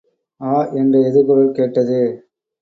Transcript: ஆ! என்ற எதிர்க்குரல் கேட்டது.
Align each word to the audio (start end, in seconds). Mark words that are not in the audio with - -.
ஆ! 0.41 0.53
என்ற 0.73 0.99
எதிர்க்குரல் 1.09 1.51
கேட்டது. 1.51 1.99